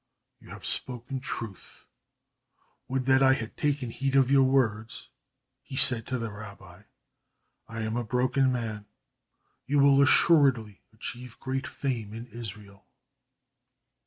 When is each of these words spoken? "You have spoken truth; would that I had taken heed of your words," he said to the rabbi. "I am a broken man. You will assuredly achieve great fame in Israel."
"You 0.39 0.49
have 0.49 0.65
spoken 0.65 1.19
truth; 1.19 1.85
would 2.87 3.05
that 3.05 3.21
I 3.21 3.33
had 3.33 3.55
taken 3.55 3.91
heed 3.91 4.15
of 4.15 4.31
your 4.31 4.41
words," 4.41 5.09
he 5.61 5.75
said 5.75 6.07
to 6.07 6.17
the 6.17 6.31
rabbi. 6.31 6.85
"I 7.67 7.83
am 7.83 7.95
a 7.95 8.03
broken 8.03 8.51
man. 8.51 8.87
You 9.67 9.77
will 9.77 10.01
assuredly 10.01 10.81
achieve 10.91 11.39
great 11.39 11.67
fame 11.67 12.15
in 12.15 12.25
Israel." 12.25 12.87